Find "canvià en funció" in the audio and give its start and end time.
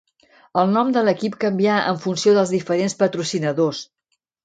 1.45-2.37